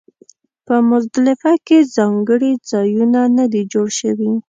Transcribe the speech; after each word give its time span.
په 0.65 0.75
مزدلفه 0.89 1.53
کې 1.67 1.89
ځانګړي 1.95 2.51
ځایونه 2.71 3.21
نه 3.37 3.45
دي 3.51 3.61
جوړ 3.73 3.87
شوي. 3.99 4.31